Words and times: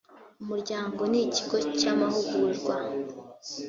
umuryango 0.41 1.01
ni 1.11 1.19
ikigo 1.25 1.57
cy’ 1.77 1.85
amahugurwa 1.93 2.75